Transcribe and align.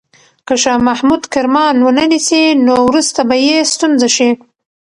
که 0.47 0.55
شاه 0.61 0.79
محمود 0.87 1.23
کرمان 1.33 1.75
ونه 1.81 2.05
نیسي، 2.11 2.41
نو 2.65 2.73
وروسته 2.89 3.21
به 3.29 3.35
یې 3.45 3.57
ستونزه 3.73 4.09
شي. 4.15 4.29